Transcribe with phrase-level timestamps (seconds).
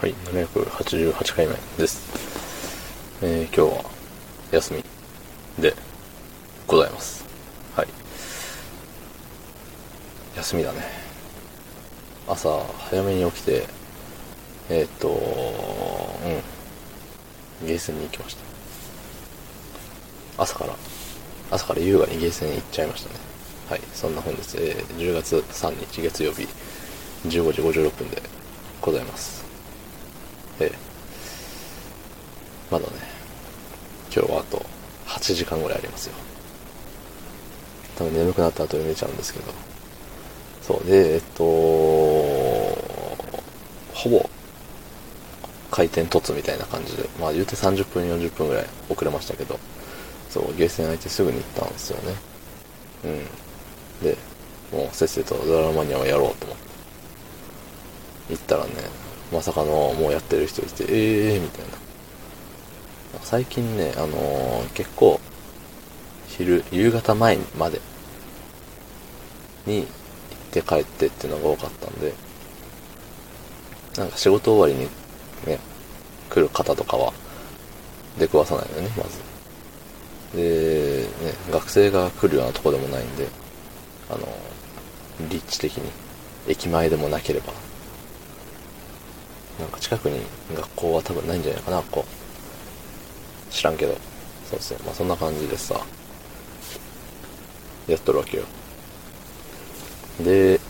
[0.00, 2.08] はい、788回目です。
[3.20, 3.90] えー、今日は
[4.52, 4.84] 休み
[5.60, 5.74] で
[6.68, 7.24] ございます。
[7.74, 7.88] はい。
[10.36, 10.82] 休みだね。
[12.28, 13.66] 朝早めに起きて、
[14.70, 15.10] えーっと、う
[17.64, 18.44] ん、ゲーセンに行きました。
[20.44, 20.76] 朝から、
[21.50, 23.18] 朝から優雅にゲーセンに行っちゃいましたね。
[23.68, 26.46] はい、そんな本日、えー10月3日月曜日、
[27.24, 28.22] 15時56分で
[28.80, 29.47] ございます。
[30.60, 30.72] ええ。
[32.70, 32.92] まだね、
[34.14, 34.64] 今日はあと
[35.06, 36.14] 8時間ぐらいありますよ。
[37.96, 39.52] 多分眠くなった後に寝ちゃうんですけど。
[40.62, 41.44] そう、で、えっと、
[43.94, 44.28] ほぼ、
[45.70, 49.58] 回転突みたいな感じで、まあ言うて30分40分ぐらい遅れましたけど、
[50.30, 52.14] そう、ゲーセン空いてすぐに行ったんですよね。
[53.04, 54.04] うん。
[54.04, 54.16] で、
[54.72, 58.34] もうせっせとドラマニアをやろうと思って。
[58.34, 58.72] 行ったらね、
[59.32, 61.88] まさかのもうやってる人いて、ええー、みたいな。
[63.22, 65.20] 最近ね、あのー結構、
[66.28, 67.80] 昼、夕方前まで
[69.66, 69.86] に行っ
[70.50, 72.12] て帰ってっていうのが多かったんで、
[73.96, 74.88] なんか仕事終わりに
[75.46, 75.58] ね、
[76.30, 77.12] 来る方とかは
[78.18, 80.36] 出くわさないのね、まず。
[80.36, 81.08] で、ね、
[81.50, 83.26] 学生が来るようなとこでもないんで、
[84.10, 84.26] あの、
[85.28, 85.90] 立地的に、
[86.46, 87.52] 駅前でもなければ、
[89.58, 90.20] なんか近くに
[90.54, 92.04] 学校は多分ないんじゃないかな、こ
[93.50, 93.52] う。
[93.52, 93.96] 知らんけど。
[94.50, 94.78] そうそう。
[94.84, 95.80] まあそんな感じでさ、
[97.86, 98.44] やっとるわけよ。
[100.20, 100.60] で、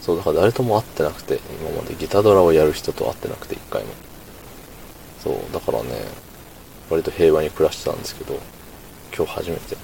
[0.00, 3.94] そう、だから誰とも会ってなくて、今までギタードラをやる人と会ってなくて、一回も。
[5.22, 5.88] そう、だからね、
[6.90, 8.38] 割と平和に暮らしてたんですけど、
[9.16, 9.76] 今日初めて、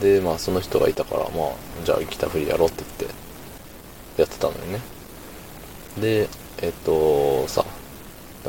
[0.00, 1.30] で、まあその人がいたから、まあ、
[1.84, 4.80] じゃあギターフリーやろうって言って、やってたのよね。
[6.00, 6.28] で、
[6.62, 7.64] えっと、さ、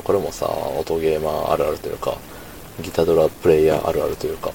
[0.03, 2.17] これもさ、音ゲーマーあるあるというか、
[2.81, 4.51] ギタドラプレイヤーあるあるというか、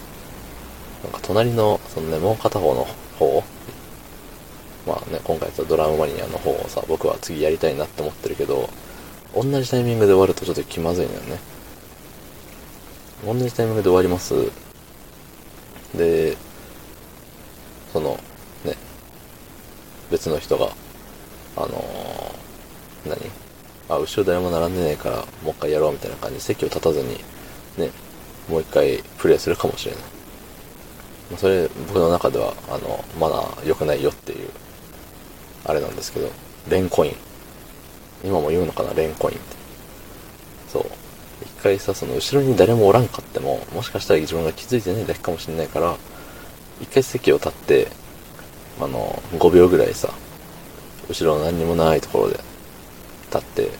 [1.03, 2.87] なんか隣の、そのね、もう片方の
[3.19, 3.43] 方、
[4.87, 8.69] まあね、今回やったドラムマニアの方をさ、僕は次やりたいなって思ってるけど、
[9.35, 11.39] 同じタイミングで終わるとちょっと気まずいのよね。
[13.27, 14.35] 同じタイミングで終わります。
[15.97, 16.37] で、
[17.93, 18.19] その、
[18.65, 18.75] ね、
[20.11, 20.71] 別の人が、
[21.57, 23.19] あのー何？
[23.89, 27.19] あ、後ろ誰も並んでないから、もう一回やろうみたいな感じで席を立たずに、
[27.77, 27.91] ね、
[28.49, 30.03] もう一回プレイするかもしれない。
[31.37, 34.49] それ、僕の中では、あの、マナー良くないよっていう、
[35.65, 36.31] あれなんですけど、
[36.69, 37.17] レンコイン。
[38.25, 39.57] 今も言うのかな、レンコインって。
[40.73, 40.85] そう。
[41.43, 45.97] 一回さ、その後ろに誰もおらんかっても、もしかしたら自分が気づいてないだけかもしれないから、
[46.81, 47.89] 一回席を立って、
[48.81, 50.11] あの、5秒ぐらいさ、
[51.09, 52.41] 後ろの何にもないところで
[53.33, 53.71] 立って、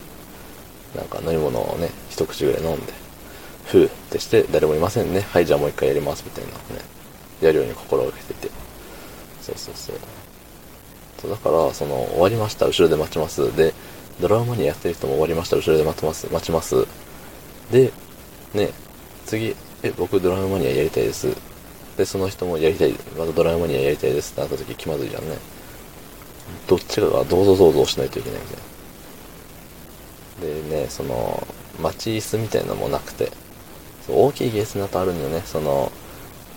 [0.95, 2.93] なんか飲み物をね、一口ぐらい飲んで、
[3.65, 5.21] ふーってして、誰もいませんね。
[5.21, 6.55] はい、じゃあもう一回やります、みたいなね。
[7.41, 8.49] やるように心がけてて。
[9.41, 9.95] そうそうそう。
[11.21, 13.55] そうだから、その、終わりました、後ろで待ちます。
[13.55, 13.73] で、
[14.21, 16.87] ドラマにやってる人も終わりました、後ろで待ってます、待ちます。
[17.71, 17.91] で、
[18.53, 18.69] ね、
[19.25, 21.54] 次、え、僕ドラムマニアやりたいです。
[21.97, 25.37] で、その人もやりたい、またドラムマニアやりたいですってなった時気まずいじゃんね。
[26.67, 28.57] どっちかがどうぞどうぞしないといけないみたい
[30.61, 30.69] な。
[30.69, 31.47] でね、その、
[31.79, 33.31] 待ち椅子みたいなのもなくて、
[34.05, 35.91] そう大きいゲーセンだとあるんだよね、その、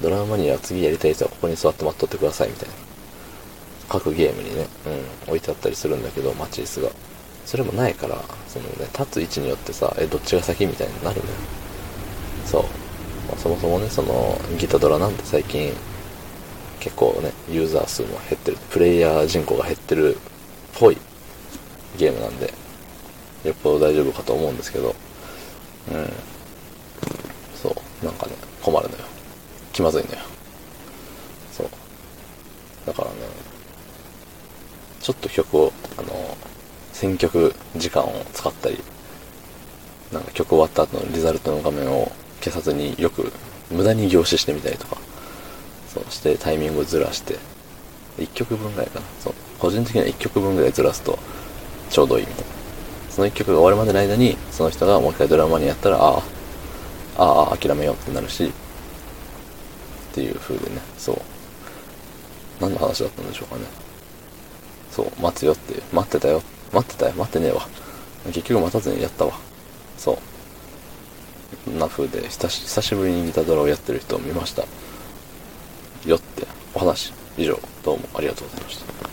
[0.03, 2.75] ドラムマニア次やりたい人はここに座って待っとってくださいみたいな。
[3.89, 6.91] 各ゲームにね、うん、置いてあったりするんだけど、待ち椅子が。
[7.47, 11.37] それもないから、そのね、立つ位置によってさ、え、どっちが先みたいになるのよ。
[12.45, 12.65] そう。
[13.29, 15.73] まあそもそもね、その、ギタドラなんて最近、
[16.81, 20.19] 結構ね、ユーザー数も減ってる、プレイヤー人口が減ってるっ
[20.79, 20.97] ぽい
[21.97, 22.53] ゲームなんで、
[23.45, 24.95] よっぽど大丈夫かと思うんですけど、
[25.93, 26.13] うん。
[27.61, 29.05] そう、なんかね、困るのよ。
[29.73, 30.19] 気まずいのよ。
[31.53, 31.69] そう。
[32.87, 33.17] だからね、
[35.01, 36.37] ちょっと曲を、あの、
[36.93, 38.79] 選曲時間を使ったり、
[40.13, 42.11] なんか曲終わった後のリザルトの画面を
[42.41, 43.33] 消さずによく
[43.71, 44.97] 無駄に凝視してみたりとか、
[45.93, 47.39] そうしてタイミングをずらして、
[48.19, 49.07] 1曲分ぐらいかな。
[49.21, 49.35] そう。
[49.59, 51.19] 個人的には1曲分ぐらいずらすと
[51.91, 52.51] ちょうどいいみたいな。
[53.11, 56.23] その1曲が終わるまでの間に、その人がもう一回ドラマにやったら、あ
[57.17, 58.51] あ、ああ、諦めようってなるし、っ
[60.15, 61.21] ていう風でね、そう。
[62.61, 63.63] 何の話だったんでしょうかね。
[64.93, 66.43] そう、待つよって、待ってたよ。
[66.73, 67.67] 待ってたよ、待ってねえわ。
[68.27, 69.33] 結局待たずにやったわ。
[69.97, 70.19] そう。
[71.69, 74.65] な風で久し、久しぶりにギタドラをやってる人を見ました。
[76.07, 79.08] よってお話、以上、どうもありがとうございました。